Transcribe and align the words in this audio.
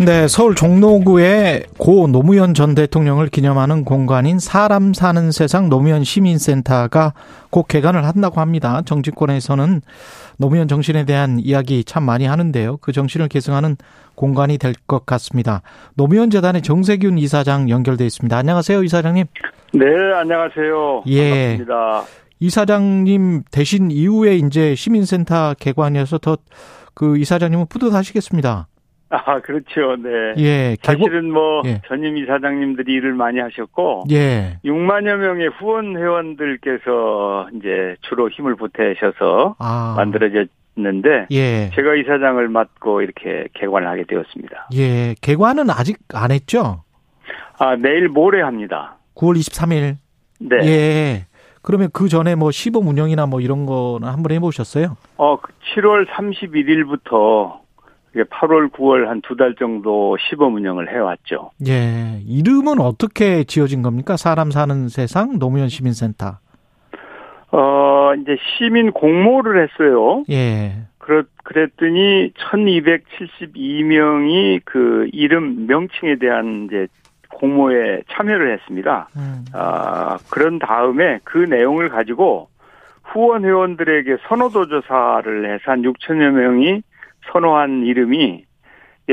네, 0.00 0.28
서울 0.28 0.54
종로구의 0.54 1.64
고 1.76 2.06
노무현 2.06 2.54
전 2.54 2.76
대통령을 2.76 3.26
기념하는 3.26 3.84
공간인 3.84 4.38
사람 4.38 4.94
사는 4.94 5.32
세상 5.32 5.68
노무현 5.68 6.04
시민센터가 6.04 7.14
곧 7.50 7.66
개관을 7.66 8.04
한다고 8.06 8.40
합니다. 8.40 8.82
정치권에서는 8.86 9.80
노무현 10.36 10.68
정신에 10.68 11.04
대한 11.04 11.40
이야기 11.40 11.82
참 11.82 12.04
많이 12.04 12.26
하는데요. 12.26 12.76
그 12.76 12.92
정신을 12.92 13.26
계승하는 13.26 13.76
공간이 14.14 14.58
될 14.58 14.72
것 14.86 15.04
같습니다. 15.04 15.62
노무현 15.94 16.30
재단의 16.30 16.62
정세균 16.62 17.18
이사장 17.18 17.68
연결돼 17.68 18.06
있습니다. 18.06 18.36
안녕하세요, 18.36 18.84
이사장님. 18.84 19.26
네, 19.74 19.84
안녕하세요. 20.14 21.02
예. 21.08 21.30
반갑습니다. 21.58 22.02
이사장님 22.40 23.42
대신 23.50 23.90
이후에 23.90 24.36
이제 24.36 24.76
시민센터 24.76 25.54
개관이어서 25.58 26.18
더 26.18 26.36
그 26.94 27.16
이사장님은 27.16 27.66
뿌듯하시겠습니다. 27.68 28.66
아, 29.10 29.40
그렇죠. 29.40 29.96
네. 29.96 30.34
예, 30.36 30.76
개관- 30.82 30.98
사실은 30.98 31.32
뭐 31.32 31.62
예. 31.64 31.80
전임 31.88 32.16
이사장님들이 32.18 32.92
일을 32.92 33.14
많이 33.14 33.40
하셨고 33.40 34.04
예. 34.10 34.58
6만여 34.64 35.16
명의 35.16 35.48
후원 35.48 35.96
회원들께서 35.96 37.48
이제 37.56 37.96
주로 38.02 38.28
힘을 38.28 38.56
보태셔서 38.56 39.56
아. 39.58 39.94
만들어졌는데 39.96 41.26
예. 41.30 41.70
제가 41.74 41.94
이사장을 41.94 42.46
맡고 42.48 43.00
이렇게 43.02 43.48
개관을 43.54 43.88
하게 43.88 44.04
되었습니다. 44.04 44.68
예. 44.76 45.14
개관은 45.22 45.70
아직 45.70 45.98
안 46.12 46.30
했죠? 46.30 46.82
아, 47.58 47.76
내일 47.76 48.08
모레 48.08 48.42
합니다. 48.42 48.96
9월 49.14 49.36
23일. 49.38 49.96
네. 50.40 50.56
예. 50.64 51.26
그러면 51.62 51.88
그 51.92 52.08
전에 52.08 52.34
뭐 52.34 52.50
시범 52.50 52.86
운영이나 52.86 53.26
뭐 53.26 53.40
이런 53.40 53.66
거는 53.66 54.06
한번 54.08 54.32
해보셨어요? 54.32 54.96
어, 55.16 55.36
7월 55.74 56.06
31일부터 56.08 57.58
8월, 58.14 58.70
9월 58.72 59.06
한 59.06 59.20
두 59.22 59.36
달 59.36 59.54
정도 59.58 60.16
시범 60.18 60.54
운영을 60.54 60.92
해왔죠. 60.92 61.50
예. 61.66 62.20
이름은 62.26 62.80
어떻게 62.80 63.44
지어진 63.44 63.82
겁니까? 63.82 64.16
사람 64.16 64.50
사는 64.50 64.88
세상 64.88 65.38
노무현 65.38 65.68
시민센터. 65.68 66.38
어, 67.50 68.12
이제 68.20 68.36
시민 68.58 68.92
공모를 68.92 69.62
했어요. 69.62 70.24
예. 70.30 70.72
그렇, 70.98 71.24
그랬더니 71.44 72.32
1272명이 72.34 74.60
그 74.64 75.08
이름 75.12 75.66
명칭에 75.66 76.16
대한 76.16 76.66
이제 76.66 76.86
공모에 77.30 78.02
참여를 78.10 78.52
했습니다. 78.54 79.08
음. 79.16 79.44
아, 79.52 80.18
그런 80.30 80.58
다음에 80.58 81.20
그 81.24 81.38
내용을 81.38 81.88
가지고 81.88 82.48
후원 83.04 83.44
회원들에게 83.44 84.16
선호도 84.28 84.66
조사를 84.68 85.52
해서 85.54 85.70
한 85.70 85.82
6천여 85.82 86.30
명이 86.30 86.82
선호한 87.32 87.84
이름이 87.84 88.44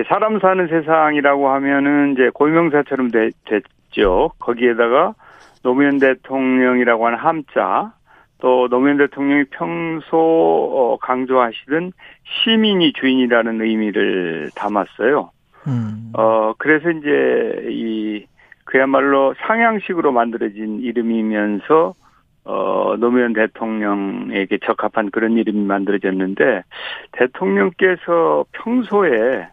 사람 0.07 0.39
사는 0.39 0.67
세상이라고 0.67 1.49
하면은 1.49 2.13
이제 2.13 2.29
고유명사처럼 2.33 3.11
되, 3.11 3.29
됐죠. 3.45 4.31
거기에다가 4.39 5.13
노무현 5.63 5.99
대통령이라고 5.99 7.05
하는 7.05 7.17
함자 7.17 7.93
또 8.39 8.67
노무현 8.67 8.97
대통령이 8.97 9.45
평소 9.51 10.17
어, 10.17 10.97
강조하시던 11.01 11.93
시민이 12.43 12.93
주인이라는 12.93 13.61
의미를 13.61 14.49
담았어요. 14.55 15.31
음. 15.67 16.11
어, 16.13 16.53
그래서 16.57 16.91
이제 16.91 17.67
이 17.69 18.25
그야말로 18.65 19.33
상향식으로 19.47 20.11
만들어진 20.11 20.81
이름이면서 20.81 21.93
어, 22.45 22.95
노무현 22.99 23.33
대통령에게 23.33 24.59
적합한 24.65 25.09
그런 25.11 25.33
이름이 25.33 25.65
만들어졌는데 25.65 26.63
대통령께서 27.13 28.45
평소에 28.51 29.47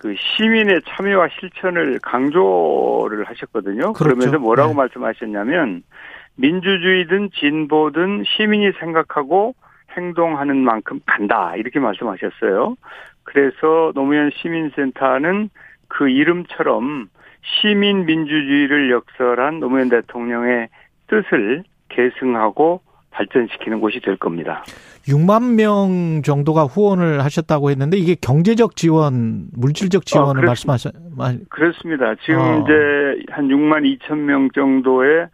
그 0.00 0.14
시민의 0.18 0.82
참여와 0.84 1.28
실천을 1.38 1.98
강조를 2.02 3.24
하셨거든요. 3.24 3.92
그렇죠. 3.92 4.04
그러면서 4.04 4.38
뭐라고 4.38 4.70
네. 4.70 4.76
말씀하셨냐면 4.76 5.82
민주주의든 6.36 7.30
진보든 7.30 8.24
시민이 8.26 8.72
생각하고 8.80 9.54
행동하는 9.96 10.56
만큼 10.56 10.98
간다 11.06 11.54
이렇게 11.56 11.78
말씀하셨어요. 11.78 12.76
그래서 13.22 13.92
노무현 13.94 14.30
시민센터는 14.34 15.50
그 15.88 16.08
이름처럼 16.08 17.08
시민 17.42 18.04
민주주의를 18.04 18.90
역설한 18.90 19.60
노무현 19.60 19.88
대통령의 19.88 20.68
뜻을 21.06 21.62
계승하고 21.94 22.80
발전시키는 23.10 23.80
곳이 23.80 24.00
될 24.00 24.16
겁니다. 24.16 24.64
6만 25.06 25.54
명 25.54 26.22
정도가 26.22 26.64
후원을 26.64 27.22
하셨다고 27.22 27.70
했는데 27.70 27.96
이게 27.96 28.16
경제적 28.20 28.74
지원, 28.74 29.46
물질적 29.56 30.04
지원을 30.06 30.40
그렇습- 30.42 30.66
말씀하셨, 30.66 30.92
그렇습니다. 31.48 32.14
지금 32.24 32.40
어. 32.40 32.58
이제 32.64 32.72
한 33.30 33.46
6만 33.48 33.84
2천 34.00 34.16
명 34.18 34.48
정도의 34.52 35.28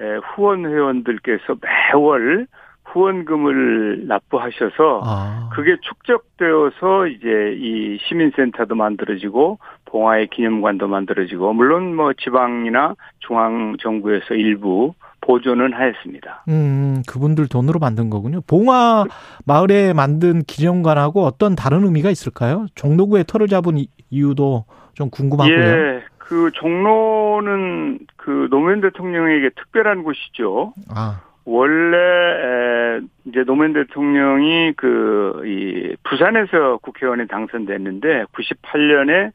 에, 0.00 0.04
후원 0.36 0.64
회원들께서 0.66 1.56
매월 1.62 2.46
후원금을 2.84 4.06
납부하셔서 4.06 5.00
아. 5.04 5.48
그게 5.54 5.76
축적되어서 5.80 7.06
이제 7.08 7.56
이 7.58 7.98
시민센터도 8.06 8.74
만들어지고 8.74 9.58
봉화의 9.86 10.28
기념관도 10.28 10.86
만들어지고 10.88 11.52
물론 11.54 11.94
뭐 11.96 12.12
지방이나 12.12 12.94
중앙 13.20 13.76
정부에서 13.80 14.34
일부 14.34 14.94
보조는 15.24 15.72
하였습니다. 15.72 16.44
음, 16.48 17.02
그분들 17.08 17.48
돈으로 17.48 17.78
만든 17.78 18.10
거군요. 18.10 18.40
봉화 18.46 19.04
마을에 19.46 19.92
만든 19.92 20.42
기념관하고 20.42 21.24
어떤 21.24 21.54
다른 21.56 21.84
의미가 21.84 22.10
있을까요? 22.10 22.66
종로구에 22.74 23.24
털을 23.26 23.48
잡은 23.48 23.78
이- 23.78 23.88
이유도 24.10 24.64
좀 24.94 25.10
궁금하고요. 25.10 25.56
예, 25.56 26.02
그 26.18 26.50
종로는 26.54 27.98
그 28.16 28.48
노무현 28.50 28.80
대통령에게 28.80 29.50
특별한 29.56 30.02
곳이죠. 30.02 30.72
아, 30.94 31.20
원래 31.44 31.96
에, 31.96 33.00
이제 33.26 33.44
노무현 33.44 33.72
대통령이 33.72 34.72
그 34.76 35.42
이 35.44 35.96
부산에서 36.04 36.78
국회의원에 36.82 37.26
당선됐는데 37.26 38.24
98년에 38.32 39.32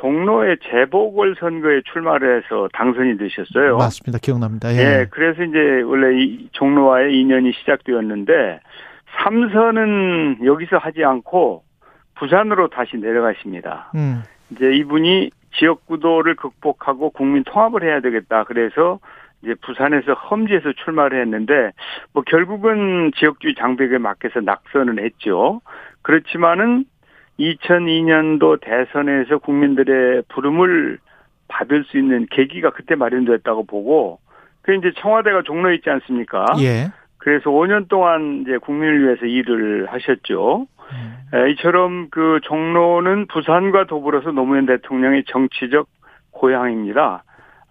종로의 0.00 0.58
재보궐 0.70 1.36
선거에 1.38 1.82
출마를 1.92 2.38
해서 2.38 2.68
당선이 2.72 3.18
되셨어요. 3.18 3.78
맞습니다. 3.78 4.18
기억납니다. 4.20 4.72
예. 4.72 4.78
예, 4.78 5.06
그래서 5.10 5.42
이제 5.42 5.58
원래 5.82 6.20
이 6.20 6.48
종로와의 6.52 7.18
인연이 7.18 7.52
시작되었는데 7.52 8.60
삼선은 9.18 10.44
여기서 10.44 10.78
하지 10.78 11.04
않고 11.04 11.62
부산으로 12.16 12.68
다시 12.68 12.96
내려가십니다. 12.96 13.92
음, 13.94 14.22
이제 14.50 14.72
이분이 14.74 15.30
지역구도를 15.58 16.36
극복하고 16.36 17.10
국민 17.10 17.42
통합을 17.44 17.82
해야 17.82 18.00
되겠다. 18.00 18.44
그래서 18.44 18.98
이제 19.42 19.54
부산에서 19.62 20.12
험지에서 20.12 20.72
출마를 20.84 21.20
했는데 21.22 21.70
뭐 22.12 22.22
결국은 22.26 23.12
지역주의 23.16 23.54
장벽에 23.54 23.98
맞게서 23.98 24.40
낙선을 24.40 25.02
했죠. 25.02 25.60
그렇지만은 26.02 26.84
2002년도 27.38 28.60
대선에서 28.60 29.38
국민들의 29.38 30.22
부름을 30.28 30.98
받을 31.48 31.84
수 31.84 31.98
있는 31.98 32.26
계기가 32.30 32.70
그때 32.70 32.94
마련됐다고 32.94 33.64
보고 33.64 34.18
그 34.62 34.74
이제 34.74 34.92
청와대가 34.96 35.42
종로에 35.42 35.76
있지 35.76 35.90
않습니까? 35.90 36.44
예. 36.58 36.90
그래서 37.18 37.50
5년 37.50 37.88
동안 37.88 38.42
이제 38.42 38.58
국민을 38.58 39.04
위해서 39.04 39.26
일을 39.26 39.86
하셨죠. 39.86 40.66
음. 40.92 41.16
에, 41.34 41.50
이처럼 41.50 42.08
그 42.10 42.40
종로는 42.42 43.26
부산과 43.26 43.86
더불어서 43.86 44.30
노무현 44.32 44.66
대통령의 44.66 45.24
정치적 45.26 45.88
고향입니다. 46.30 47.24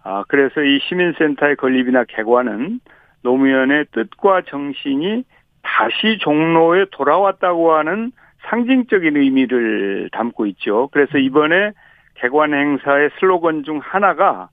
아, 0.04 0.24
그래서 0.28 0.62
이 0.62 0.78
시민센터의 0.88 1.56
건립이나 1.56 2.04
개관은 2.04 2.80
노무현의 3.22 3.86
뜻과 3.92 4.42
정신이 4.42 5.24
다시 5.62 6.18
종로에 6.18 6.86
돌아왔다고 6.92 7.72
하는 7.72 8.12
상징적인 8.48 9.16
의미를 9.16 10.08
담고 10.12 10.46
있죠. 10.46 10.88
그래서 10.92 11.18
이번에 11.18 11.72
개관 12.14 12.54
행사의 12.54 13.10
슬로건 13.18 13.64
중 13.64 13.80
하나가 13.82 14.48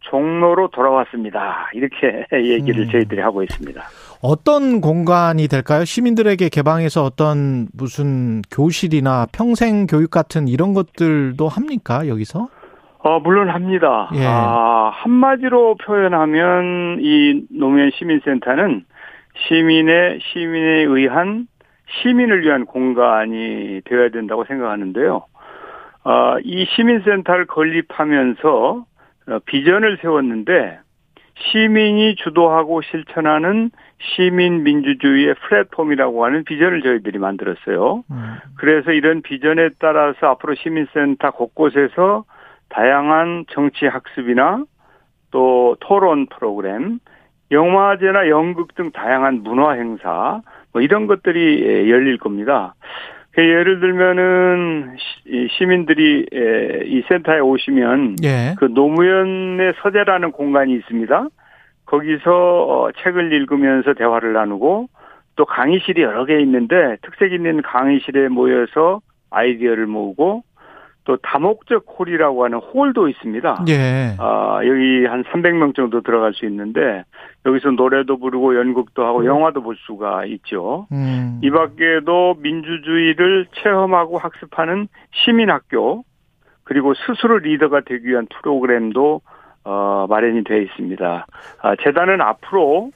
종로로 0.00 0.68
돌아왔습니다. 0.68 1.68
이렇게 1.74 2.26
얘기를 2.32 2.84
음. 2.84 2.90
저희들이 2.90 3.20
하고 3.20 3.42
있습니다. 3.42 3.82
어떤 4.22 4.80
공간이 4.80 5.48
될까요? 5.48 5.84
시민들에게 5.84 6.48
개방해서 6.48 7.04
어떤 7.04 7.68
무슨 7.74 8.42
교실이나 8.50 9.26
평생 9.32 9.86
교육 9.86 10.10
같은 10.10 10.48
이런 10.48 10.72
것들도 10.74 11.48
합니까? 11.48 12.08
여기서? 12.08 12.48
어, 13.02 13.18
물론 13.20 13.48
합니다. 13.48 14.10
예. 14.14 14.26
아, 14.26 14.90
한마디로 14.92 15.76
표현하면 15.76 16.98
이 17.00 17.42
노무현 17.50 17.90
시민센터는 17.94 18.84
시민의, 19.48 20.20
시민에 20.20 20.82
의한 20.84 21.46
시민을 21.90 22.42
위한 22.42 22.66
공간이 22.66 23.80
되어야 23.84 24.10
된다고 24.10 24.44
생각하는데요. 24.44 25.24
어, 26.04 26.38
이 26.42 26.66
시민센터를 26.66 27.46
건립하면서 27.46 28.84
어, 29.28 29.38
비전을 29.44 29.98
세웠는데 30.00 30.78
시민이 31.34 32.16
주도하고 32.16 32.82
실천하는 32.82 33.70
시민 33.98 34.62
민주주의의 34.62 35.34
플랫폼이라고 35.34 36.24
하는 36.24 36.44
비전을 36.44 36.82
저희들이 36.82 37.18
만들었어요. 37.18 38.04
음. 38.10 38.36
그래서 38.56 38.92
이런 38.92 39.22
비전에 39.22 39.70
따라서 39.78 40.28
앞으로 40.28 40.54
시민센터 40.54 41.32
곳곳에서 41.32 42.24
다양한 42.70 43.46
정치 43.50 43.86
학습이나 43.86 44.64
또 45.30 45.76
토론 45.80 46.26
프로그램, 46.26 46.98
영화제나 47.50 48.28
연극 48.28 48.74
등 48.74 48.90
다양한 48.90 49.42
문화 49.42 49.72
행사 49.72 50.40
뭐 50.72 50.82
이런 50.82 51.06
것들이 51.06 51.62
예, 51.62 51.90
열릴 51.90 52.18
겁니다. 52.18 52.74
그 53.32 53.42
예를 53.42 53.80
들면은 53.80 54.96
시민들이 55.56 56.26
예, 56.34 56.82
이 56.84 57.02
센터에 57.08 57.38
오시면 57.38 58.16
예. 58.24 58.54
그 58.58 58.66
노무현의 58.66 59.74
서재라는 59.82 60.32
공간이 60.32 60.74
있습니다. 60.74 61.28
거기서 61.86 62.30
어, 62.32 62.90
책을 63.02 63.32
읽으면서 63.32 63.94
대화를 63.94 64.32
나누고 64.32 64.88
또 65.36 65.44
강의실이 65.44 66.02
여러 66.02 66.24
개 66.24 66.40
있는데 66.40 66.96
특색 67.02 67.32
있는 67.32 67.62
강의실에 67.62 68.28
모여서 68.28 69.00
아이디어를 69.30 69.86
모으고 69.86 70.42
또 71.10 71.16
다목적 71.16 71.86
홀이라고 71.98 72.44
하는 72.44 72.58
홀도 72.58 73.08
있습니다. 73.08 73.64
예. 73.68 74.14
아, 74.20 74.60
여기 74.64 75.06
한 75.06 75.24
300명 75.24 75.74
정도 75.74 76.02
들어갈 76.02 76.32
수 76.34 76.46
있는데 76.46 77.02
여기서 77.44 77.72
노래도 77.72 78.16
부르고 78.16 78.56
연극도 78.56 79.04
하고 79.04 79.26
영화도 79.26 79.60
볼 79.60 79.74
수가 79.86 80.24
있죠. 80.26 80.86
음. 80.92 81.40
이 81.42 81.50
밖에도 81.50 82.36
민주주의를 82.38 83.46
체험하고 83.56 84.18
학습하는 84.18 84.86
시민학교 85.10 86.04
그리고 86.62 86.94
스스로 86.94 87.38
리더가 87.38 87.80
되기 87.80 88.06
위한 88.06 88.28
프로그램도 88.32 89.20
어, 89.64 90.06
마련이 90.08 90.44
되어 90.44 90.58
있습니다. 90.58 91.26
아, 91.62 91.76
재단은 91.82 92.20
앞으로 92.20 92.92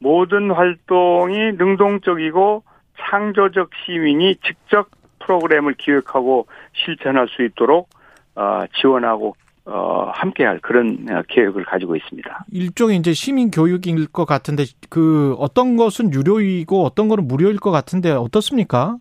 모든 0.00 0.50
활동이 0.50 1.52
능동적이고 1.52 2.64
창조적 2.98 3.70
시민이 3.86 4.34
직접 4.44 4.88
프로그램을 5.24 5.74
기획하고 5.74 6.46
실천할 6.72 7.28
수 7.28 7.42
있도록 7.44 7.88
어, 8.34 8.64
지원하고 8.80 9.36
어, 9.64 10.10
함께할 10.12 10.58
그런 10.60 11.06
계획을 11.28 11.64
가지고 11.64 11.94
있습니다. 11.94 12.46
일종의 12.50 12.96
이제 12.96 13.12
시민 13.12 13.50
교육일 13.50 14.06
것 14.08 14.24
같은데 14.24 14.64
그 14.88 15.36
어떤 15.38 15.76
것은 15.76 16.12
유료이고 16.12 16.84
어떤 16.84 17.08
거는 17.08 17.28
무료일 17.28 17.58
것 17.58 17.70
같은데 17.70 18.10
어떻습니까? 18.10 18.96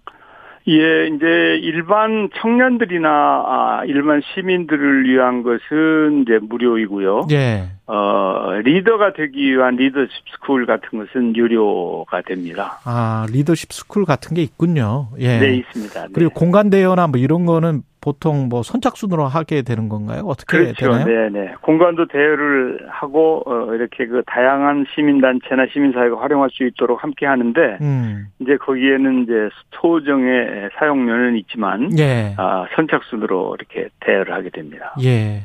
예, 0.67 1.07
이제 1.07 1.59
일반 1.61 2.29
청년들이나 2.39 3.09
아, 3.09 3.81
일반 3.85 4.21
시민들을 4.21 5.05
위한 5.05 5.43
것은 5.43 6.21
이제 6.21 6.39
무료이고요. 6.41 7.27
예. 7.31 7.63
어, 7.87 8.53
리더가 8.63 9.13
되기 9.13 9.51
위한 9.51 9.75
리더십 9.75 10.11
스쿨 10.33 10.65
같은 10.65 10.99
것은 10.99 11.35
유료가 11.35 12.21
됩니다. 12.21 12.79
아, 12.85 13.25
리더십 13.31 13.73
스쿨 13.73 14.05
같은 14.05 14.35
게 14.35 14.43
있군요. 14.43 15.07
예. 15.19 15.39
네, 15.39 15.55
있습니다. 15.55 16.01
네. 16.01 16.07
그리고 16.13 16.31
공간 16.31 16.69
대여나 16.69 17.07
뭐 17.07 17.19
이런 17.19 17.45
거는 17.45 17.81
보통 18.01 18.49
뭐 18.49 18.63
선착순으로 18.63 19.25
하게 19.25 19.61
되는 19.61 19.87
건가요? 19.87 20.23
어떻게 20.25 20.57
그렇죠. 20.57 20.91
되나요? 20.91 21.05
네, 21.05 21.29
네. 21.29 21.53
공간도 21.61 22.07
대여를 22.07 22.87
하고 22.89 23.43
어, 23.45 23.73
이렇게 23.75 24.07
그 24.07 24.23
다양한 24.25 24.85
시민 24.93 25.21
단체나 25.21 25.67
시민 25.71 25.91
사회가 25.91 26.19
활용할 26.19 26.49
수 26.51 26.65
있도록 26.65 27.03
함께 27.03 27.27
하는데 27.27 27.77
음. 27.79 28.25
이제 28.39 28.57
거기에는 28.57 29.23
이제 29.23 29.33
소정의 29.79 30.69
사용료는 30.79 31.37
있지만 31.37 31.95
예. 31.99 32.33
아, 32.37 32.65
선착순으로 32.75 33.55
이렇게 33.59 33.89
대여를 33.99 34.33
하게 34.33 34.49
됩니다. 34.49 34.95
예. 35.03 35.43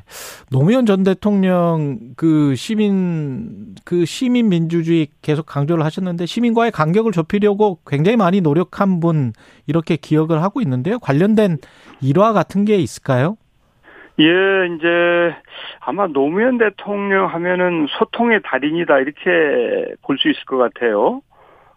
노무현 0.50 0.86
전 0.86 1.02
대통령 1.02 1.98
그 2.16 2.54
시민 2.54 3.74
그 3.84 4.06
시민 4.06 4.48
민주주의 4.48 5.08
계속 5.20 5.44
강조를 5.44 5.84
하셨는데 5.84 6.24
시민과의 6.24 6.70
간격을 6.70 7.12
좁히려고 7.12 7.80
굉장히 7.86 8.16
많이 8.16 8.40
노력한 8.40 9.00
분 9.00 9.32
이렇게 9.66 9.96
기억을 9.96 10.42
하고 10.42 10.62
있는데요. 10.62 10.98
관련된 10.98 11.58
일화 12.00 12.32
같은 12.32 12.45
게 12.64 12.76
있을까요? 12.76 13.37
예, 14.19 14.25
이제 14.75 15.34
아마 15.81 16.06
노무현 16.06 16.56
대통령 16.58 17.26
하면은 17.26 17.87
소통의 17.98 18.40
달인이다 18.44 18.98
이렇게 19.00 19.94
볼 20.02 20.16
수 20.19 20.28
있을 20.31 20.44
것 20.46 20.56
같아요. 20.56 21.20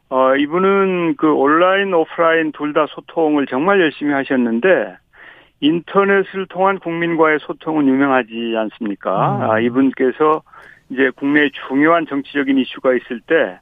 어, 0.09 0.35
이분은 0.35 1.15
그 1.17 1.31
온라인, 1.33 1.93
오프라인 1.93 2.51
둘 2.53 2.73
다 2.73 2.85
소통을 2.89 3.45
정말 3.47 3.79
열심히 3.81 4.13
하셨는데 4.13 4.97
인터넷을 5.59 6.47
통한 6.47 6.79
국민과의 6.79 7.39
소통은 7.41 7.87
유명하지 7.87 8.55
않습니까? 8.57 9.35
음. 9.35 9.51
아, 9.51 9.59
이분께서 9.59 10.41
이제 10.89 11.11
국내에 11.17 11.49
중요한 11.67 12.07
정치적인 12.07 12.57
이슈가 12.57 12.93
있을 12.93 13.19
때 13.27 13.59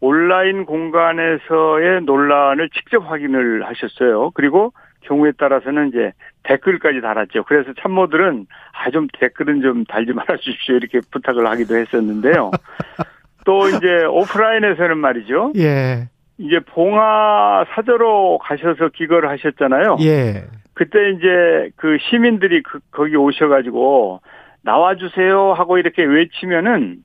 온라인 0.00 0.66
공간에서의 0.66 2.02
논란을 2.02 2.68
직접 2.70 3.10
확인을 3.10 3.66
하셨어요. 3.66 4.30
그리고 4.34 4.72
경우에 5.02 5.32
따라서는 5.38 5.88
이제 5.88 6.12
댓글까지 6.42 7.00
달았죠. 7.00 7.44
그래서 7.44 7.72
참모들은 7.80 8.46
아 8.72 8.90
좀 8.90 9.06
댓글은 9.18 9.60
좀 9.62 9.84
달지 9.84 10.12
말아 10.12 10.36
주십시오 10.38 10.76
이렇게 10.76 11.00
부탁을 11.10 11.46
하기도 11.46 11.76
했었는데요. 11.76 12.50
또 13.44 13.68
이제 13.68 14.04
오프라인에서는 14.04 14.98
말이죠. 14.98 15.52
예. 15.56 16.08
이제 16.38 16.60
봉화 16.60 17.64
사저로 17.74 18.38
가셔서 18.38 18.88
기거를 18.94 19.28
하셨잖아요. 19.30 19.96
예. 20.00 20.44
그때 20.74 21.10
이제 21.10 21.70
그 21.76 21.98
시민들이 22.08 22.62
그 22.62 22.78
거기 22.90 23.16
오셔가지고 23.16 24.20
나와주세요 24.62 25.52
하고 25.54 25.78
이렇게 25.78 26.04
외치면은 26.04 26.98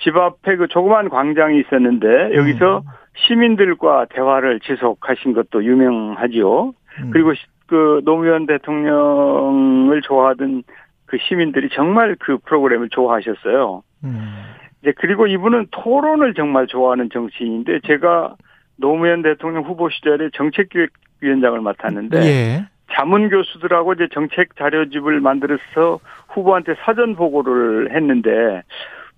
집 0.00 0.16
앞에 0.16 0.56
그 0.56 0.68
조그만 0.68 1.08
광장이 1.08 1.58
있었는데 1.60 2.36
여기서 2.36 2.78
음. 2.78 2.82
시민들과 3.26 4.06
대화를 4.10 4.60
지속하신 4.60 5.32
것도 5.32 5.64
유명하지요. 5.64 6.72
음. 7.00 7.10
그리고 7.12 7.34
시- 7.34 7.44
그 7.66 8.00
노무현 8.04 8.46
대통령을 8.46 10.00
좋아하던 10.02 10.62
그 11.06 11.18
시민들이 11.18 11.68
정말 11.70 12.16
그 12.18 12.38
프로그램을 12.38 12.88
좋아하셨어요. 12.90 13.82
음. 14.04 14.44
이제 14.82 14.92
그리고 14.96 15.26
이분은 15.26 15.68
토론을 15.70 16.34
정말 16.34 16.66
좋아하는 16.66 17.10
정치인인데 17.12 17.80
제가 17.86 18.36
노무현 18.76 19.22
대통령 19.22 19.64
후보 19.64 19.90
시절에 19.90 20.30
정책기획위원장을 20.34 21.60
맡았는데 21.60 22.18
예. 22.20 22.64
자문 22.92 23.28
교수들하고 23.28 23.94
이제 23.94 24.08
정책 24.12 24.56
자료집을 24.56 25.20
만들어서 25.20 25.98
후보한테 26.28 26.74
사전 26.84 27.16
보고를 27.16 27.94
했는데 27.94 28.62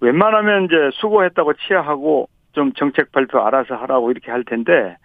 웬만하면 0.00 0.64
이제 0.64 0.74
수고했다고 0.94 1.52
치하하고 1.54 2.28
좀 2.52 2.72
정책 2.72 3.12
발표 3.12 3.40
알아서 3.40 3.76
하라고 3.76 4.10
이렇게 4.10 4.30
할 4.30 4.44
텐데 4.44 4.96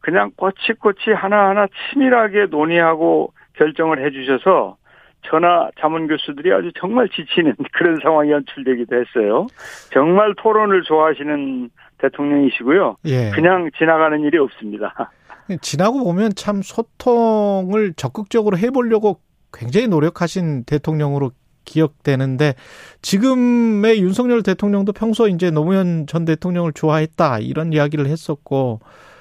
그냥 0.00 0.30
꼬치꼬치 0.36 1.12
하나하나 1.12 1.66
치밀하게 1.92 2.46
논의하고 2.50 3.32
결정을 3.54 4.04
해 4.04 4.10
주셔서 4.10 4.76
전화 5.22 5.70
자문 5.78 6.08
교수들이 6.08 6.52
아주 6.52 6.70
정말 6.78 7.08
지치는 7.08 7.54
그런 7.72 7.96
상황이 8.02 8.30
연출되기도 8.30 8.96
했어요. 8.96 9.46
정말 9.92 10.34
토론을 10.36 10.82
좋아하시는 10.82 11.70
대통령이시고요. 11.98 12.96
예. 13.04 13.30
그냥 13.30 13.70
지나가는 13.76 14.18
일이 14.20 14.38
없습니다. 14.38 15.10
지나고 15.60 16.04
보면 16.04 16.32
참 16.36 16.62
소통을 16.62 17.92
적극적으로 17.94 18.56
해보려고 18.56 19.20
굉장히 19.52 19.88
노력하신 19.88 20.64
대통령으로 20.64 21.32
기억되는데 21.64 22.54
지금의 23.02 24.00
윤석열 24.00 24.42
대통령도 24.42 24.92
평소 24.92 25.28
이제 25.28 25.50
노무현 25.50 26.06
전 26.06 26.24
대통령을 26.24 26.72
좋아했다 26.72 27.40
이런 27.40 27.72
이야기를 27.72 28.06
했었고 28.06 28.80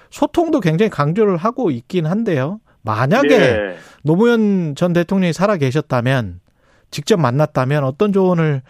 소통도 0.09 0.59
굉장히 0.59 0.89
강조를 0.89 1.37
하고 1.37 1.71
있긴 1.71 2.05
한데요. 2.05 2.59
만약에 2.83 3.27
네. 3.27 3.75
노무현 4.03 4.75
전 4.75 4.93
대통령이 4.93 5.33
살아 5.33 5.57
계셨다면 5.57 6.39
직접 6.91 7.19
만났다면 7.19 7.83
어떤 7.83 8.13
조언을 8.13 8.61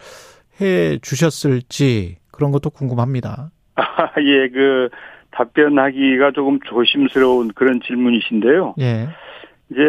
해 0.60 0.98
주셨을지 0.98 2.16
그런 2.30 2.50
것도 2.50 2.70
궁금합니다. 2.70 3.50
아, 3.76 4.10
예, 4.20 4.48
그, 4.48 4.88
답변하기가 5.30 6.32
조금 6.32 6.58
조심스러운 6.66 7.52
그런 7.54 7.80
질문이신데요. 7.80 8.74
예. 8.80 9.08
이제, 9.70 9.80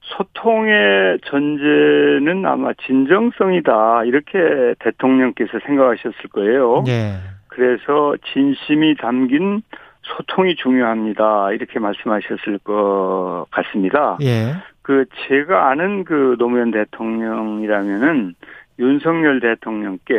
소통의 0.00 1.18
전제는 1.26 2.46
아마 2.46 2.72
진정성이다. 2.86 4.04
이렇게 4.04 4.74
대통령께서 4.78 5.58
생각하셨을 5.66 6.30
거예요. 6.32 6.84
예. 6.86 7.14
그래서 7.48 8.14
진심이 8.32 8.96
담긴 8.96 9.62
소통이 10.06 10.56
중요합니다. 10.56 11.52
이렇게 11.52 11.78
말씀하셨을 11.78 12.58
것 12.64 13.46
같습니다. 13.50 14.18
예. 14.22 14.54
그, 14.82 15.04
제가 15.28 15.68
아는 15.68 16.04
그 16.04 16.36
노무현 16.38 16.70
대통령이라면은 16.70 18.34
윤석열 18.78 19.40
대통령께 19.40 20.14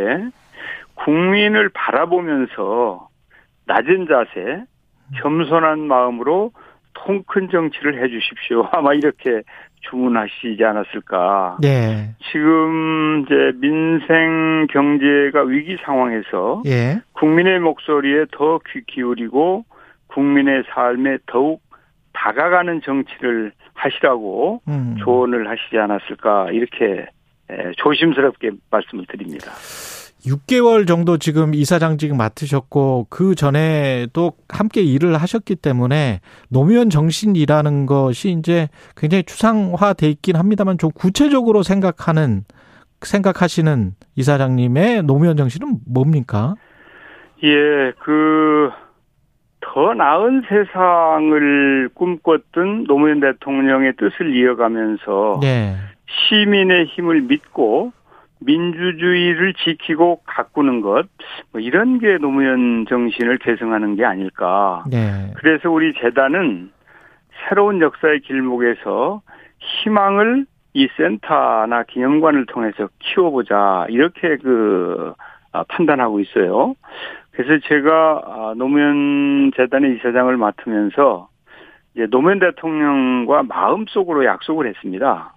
국민을 0.96 1.70
바라보면서 1.70 3.08
낮은 3.66 4.08
자세, 4.08 4.64
겸손한 5.22 5.80
마음으로 5.88 6.52
통큰 6.94 7.50
정치를 7.50 8.04
해 8.04 8.10
주십시오. 8.10 8.68
아마 8.74 8.94
이렇게 8.94 9.44
주문하시지 9.90 10.62
않았을까. 10.64 11.58
예. 11.64 12.10
지금 12.32 13.24
이제 13.26 13.52
민생 13.60 14.68
경제가 14.72 15.44
위기 15.44 15.78
상황에서 15.86 16.64
예. 16.66 17.00
국민의 17.14 17.60
목소리에 17.60 18.26
더 18.32 18.60
귀 18.60 18.82
기울이고 18.86 19.66
국민의 20.08 20.64
삶에 20.74 21.18
더욱 21.28 21.62
다가가는 22.14 22.82
정치를 22.84 23.52
하시라고 23.74 24.62
음. 24.68 24.96
조언을 25.00 25.50
하시지 25.50 25.78
않았을까 25.78 26.52
이렇게 26.52 27.08
에, 27.50 27.72
조심스럽게 27.78 28.52
말씀을 28.72 29.06
드립니다. 29.08 29.52
6개월 30.26 30.88
정도 30.88 31.18
지금 31.18 31.54
이사장직 31.54 32.16
맡으셨고 32.16 33.08
그 33.10 33.36
전에도 33.36 34.34
함께 34.50 34.82
일을 34.82 35.16
하셨기 35.16 35.56
때문에 35.56 36.20
노무현 36.50 36.90
정신이라는 36.90 37.86
것이 37.86 38.32
이제 38.32 38.68
굉장히 38.98 39.24
추상화돼 39.24 40.10
있긴 40.10 40.36
합니다만 40.36 40.78
좀 40.78 40.92
구체적으로 40.94 41.64
생각하는 41.64 42.44
생각하시는 43.02 43.94
이사장님의 44.16 45.04
노무현 45.04 45.38
정신은 45.38 45.80
뭡니까? 45.88 46.56
예, 47.44 47.92
그, 48.00 48.72
더 49.74 49.94
나은 49.94 50.44
세상을 50.48 51.90
꿈꿨던 51.94 52.86
노무현 52.86 53.20
대통령의 53.20 53.94
뜻을 53.98 54.34
이어가면서 54.36 55.40
네. 55.42 55.76
시민의 56.08 56.86
힘을 56.86 57.22
믿고 57.24 57.92
민주주의를 58.40 59.54
지키고 59.56 60.22
가꾸는 60.26 60.82
것, 60.82 61.08
뭐 61.52 61.60
이런 61.60 62.00
게 62.00 62.18
노무현 62.18 62.86
정신을 62.88 63.40
계승하는 63.40 63.96
게 63.96 64.06
아닐까. 64.06 64.84
네. 64.90 65.34
그래서 65.36 65.70
우리 65.70 65.94
재단은 65.96 66.72
새로운 67.50 67.82
역사의 67.82 68.22
길목에서 68.22 69.22
희망을 69.60 70.46
이 70.74 70.88
센터나 70.96 71.84
기념관을 71.84 72.46
통해서 72.46 72.88
키워보자 73.00 73.88
이렇게 73.90 74.38
그 74.38 75.14
아, 75.52 75.64
판단하고 75.68 76.20
있어요. 76.20 76.76
그래서 77.38 77.64
제가 77.68 78.22
아, 78.26 78.54
노무현 78.58 79.52
재단의 79.56 79.98
이사장을 79.98 80.36
맡으면서 80.38 81.30
이제 81.94 82.08
노무현 82.08 82.40
대통령과 82.40 83.44
마음속으로 83.44 84.26
약속을 84.26 84.66
했습니다. 84.66 85.36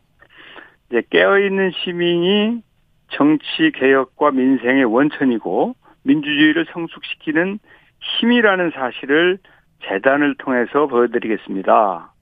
이제 0.89 1.03
깨어있는 1.11 1.73
시민이 1.73 2.63
정치 3.09 3.71
개혁과 3.75 4.31
민생의 4.31 4.85
원천이고 4.87 5.75
민주주의를 6.05 6.65
성숙시키는 6.73 7.59
힘이라는 8.01 8.71
사실을 8.71 9.37
재단을 9.83 10.37
통해서 10.39 10.87
보여드리겠습니다. 10.87 12.15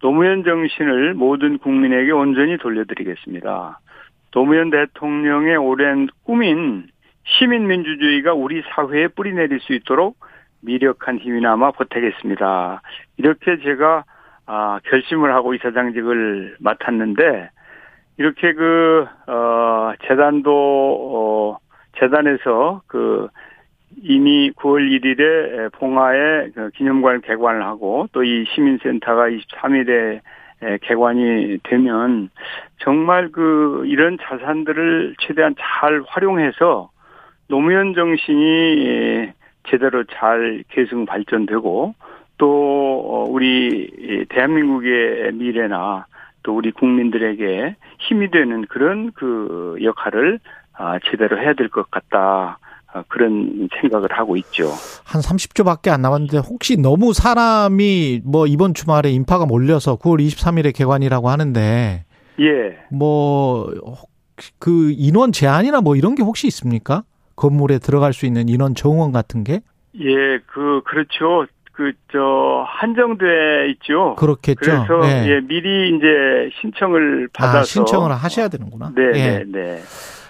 노무현 0.00 0.44
정신을 0.44 1.14
모든 1.14 1.58
국민에게 1.58 2.12
온전히 2.12 2.56
돌려드리겠습니다. 2.56 3.80
노무현 4.30 4.70
대통령의 4.70 5.56
오랜 5.56 6.06
꿈인 6.22 6.86
시민민주주의가 7.24 8.34
우리 8.34 8.62
사회에 8.74 9.08
뿌리내릴 9.08 9.60
수 9.60 9.72
있도록 9.74 10.18
미력한 10.60 11.18
힘이나마 11.18 11.70
보태겠습니다. 11.72 12.82
이렇게 13.16 13.58
제가 13.62 14.04
아, 14.46 14.78
결심을 14.84 15.34
하고 15.34 15.54
이사장직을 15.54 16.56
맡았는데 16.60 17.50
이렇게 18.18 18.52
그, 18.52 19.06
어, 19.26 19.92
재단도, 20.06 20.50
어, 20.52 21.58
재단에서 21.98 22.82
그, 22.86 23.28
이미 24.02 24.50
9월 24.52 24.88
1일에 24.90 25.72
봉화에 25.72 26.50
그 26.54 26.70
기념관을 26.70 27.20
개관을 27.20 27.62
하고 27.62 28.08
또 28.12 28.24
이 28.24 28.44
시민센터가 28.54 29.28
23일에 29.28 30.20
개관이 30.82 31.58
되면 31.62 32.30
정말 32.78 33.30
그 33.30 33.84
이런 33.86 34.18
자산들을 34.20 35.14
최대한 35.20 35.54
잘 35.58 36.02
활용해서 36.06 36.90
노무현 37.48 37.94
정신이 37.94 39.28
제대로 39.70 40.04
잘 40.04 40.64
계승 40.70 41.06
발전되고 41.06 41.94
또 42.38 43.26
우리 43.30 44.26
대한민국의 44.28 45.32
미래나 45.32 46.06
또 46.42 46.56
우리 46.56 46.72
국민들에게 46.72 47.76
힘이 48.00 48.30
되는 48.30 48.66
그런 48.66 49.12
그 49.12 49.76
역할을 49.82 50.40
제대로 51.10 51.38
해야 51.38 51.54
될 51.54 51.68
것 51.68 51.90
같다. 51.90 52.58
그런 53.08 53.68
생각을 53.80 54.08
하고 54.12 54.36
있죠. 54.36 54.68
한 55.04 55.20
30초밖에 55.20 55.88
안 55.88 56.00
남았는데 56.02 56.38
혹시 56.38 56.76
너무 56.76 57.12
사람이 57.12 58.20
뭐 58.24 58.46
이번 58.46 58.72
주말에 58.72 59.10
인파가 59.10 59.46
몰려서 59.46 59.96
9월 59.96 60.24
23일에 60.24 60.72
개관이라고 60.72 61.28
하는데 61.28 62.04
예. 62.40 62.78
뭐 62.92 63.66
그 64.58 64.92
인원 64.96 65.32
제한이나 65.32 65.80
뭐 65.80 65.96
이런 65.96 66.14
게 66.14 66.22
혹시 66.22 66.46
있습니까? 66.48 67.04
건물에 67.36 67.78
들어갈 67.78 68.12
수 68.12 68.26
있는 68.26 68.48
인원 68.48 68.74
정원 68.74 69.12
같은 69.12 69.44
게? 69.44 69.60
예, 69.98 70.38
그 70.46 70.82
그렇죠. 70.84 71.46
그 71.72 71.92
저 72.14 72.64
한정돼 72.68 73.70
있죠. 73.72 74.14
그렇겠죠. 74.14 74.60
그래서 74.60 75.00
네. 75.00 75.26
예, 75.28 75.40
미리 75.40 75.96
이제 75.96 76.48
신청을 76.60 77.28
받아서 77.32 77.58
아, 77.58 77.62
신청을 77.64 78.12
하셔야 78.12 78.46
되는구나. 78.46 78.92
네, 78.94 79.02
예. 79.14 79.38
네, 79.38 79.44
네. 79.48 79.80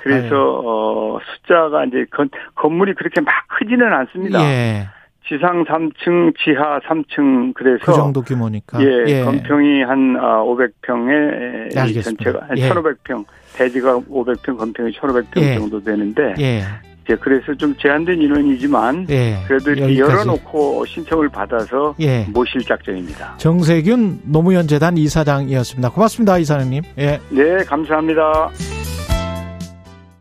그래서 0.03 0.61
어 0.65 1.19
숫자가 1.21 1.85
이제 1.85 2.07
건, 2.11 2.31
건물이 2.55 2.95
그렇게 2.95 3.21
막 3.21 3.35
크지는 3.59 3.93
않습니다. 3.93 4.41
예. 4.45 4.89
지상 5.29 5.65
3층, 5.65 6.35
지하 6.43 6.81
3층 6.81 7.53
그래서 7.55 7.85
그 7.85 7.93
정도 7.93 8.23
규모니까. 8.23 8.79
예, 8.83 9.23
건평이 9.23 9.83
한 9.83 10.15
500평에 10.15 11.75
네, 11.75 11.81
알겠습니다. 11.81 12.03
전체가 12.25 12.47
한 12.49 12.59
예. 12.59 12.69
1,500평, 12.71 13.25
대지가 13.57 13.99
500평, 13.99 14.57
건평이 14.59 14.93
1,500평 14.93 15.41
예. 15.43 15.55
정도 15.59 15.83
되는데 15.85 16.35
예. 16.39 16.63
이제 17.05 17.17
그래서 17.21 17.55
좀 17.55 17.75
제한된 17.77 18.21
인원이지만 18.21 19.07
예. 19.11 19.39
그래도 19.47 19.71
이렇게 19.73 19.99
여기까지. 19.99 20.13
열어놓고 20.13 20.87
신청을 20.87 21.29
받아서 21.29 21.95
예. 22.01 22.25
모실 22.31 22.63
작정입니다. 22.63 23.35
정세균 23.37 24.21
노무현 24.25 24.67
재단 24.67 24.97
이사장이었습니다. 24.97 25.91
고맙습니다, 25.91 26.39
이사장님. 26.39 26.83
예. 26.99 27.21
네, 27.31 27.57
감사합니다. 27.67 28.51